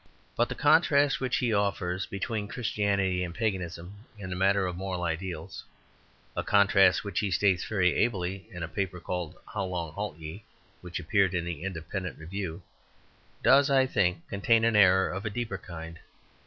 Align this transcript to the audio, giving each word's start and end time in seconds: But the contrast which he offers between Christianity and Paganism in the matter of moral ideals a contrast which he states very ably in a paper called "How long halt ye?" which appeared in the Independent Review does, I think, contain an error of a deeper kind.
But 0.35 0.49
the 0.49 0.55
contrast 0.55 1.21
which 1.21 1.37
he 1.37 1.53
offers 1.53 2.07
between 2.07 2.47
Christianity 2.47 3.23
and 3.23 3.35
Paganism 3.35 4.03
in 4.17 4.31
the 4.31 4.35
matter 4.35 4.65
of 4.65 4.75
moral 4.75 5.03
ideals 5.03 5.63
a 6.35 6.41
contrast 6.41 7.03
which 7.03 7.19
he 7.19 7.29
states 7.29 7.63
very 7.65 7.93
ably 7.93 8.47
in 8.51 8.63
a 8.63 8.67
paper 8.67 8.99
called 8.99 9.35
"How 9.53 9.63
long 9.65 9.91
halt 9.93 10.17
ye?" 10.17 10.43
which 10.81 10.99
appeared 10.99 11.35
in 11.35 11.45
the 11.45 11.61
Independent 11.61 12.17
Review 12.17 12.63
does, 13.43 13.69
I 13.69 13.85
think, 13.85 14.27
contain 14.27 14.63
an 14.65 14.75
error 14.75 15.07
of 15.07 15.23
a 15.23 15.29
deeper 15.29 15.59
kind. 15.59 15.99